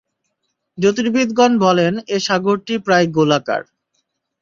জ্যোতির্বিদগণ 0.77 1.51
বলেন, 1.57 1.93
এ 2.07 2.17
সাগরটি 2.19 2.73
প্রায় 2.85 3.07
গোলাকার। 3.07 3.61